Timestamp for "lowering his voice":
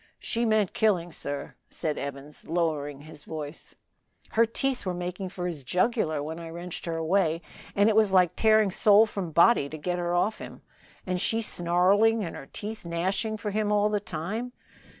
2.47-3.75